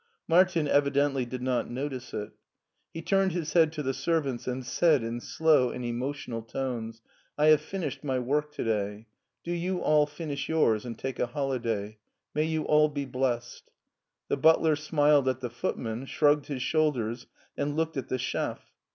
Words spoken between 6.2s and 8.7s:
tones," I have finished my work to